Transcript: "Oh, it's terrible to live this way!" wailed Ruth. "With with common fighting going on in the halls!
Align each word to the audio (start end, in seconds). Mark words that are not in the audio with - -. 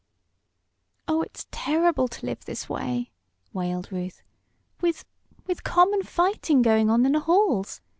"Oh, 1.07 1.21
it's 1.21 1.45
terrible 1.51 2.07
to 2.07 2.25
live 2.25 2.45
this 2.45 2.67
way!" 2.67 3.11
wailed 3.53 3.91
Ruth. 3.91 4.23
"With 4.81 5.05
with 5.45 5.63
common 5.63 6.01
fighting 6.01 6.63
going 6.63 6.89
on 6.89 7.05
in 7.05 7.11
the 7.11 7.19
halls! 7.19 7.81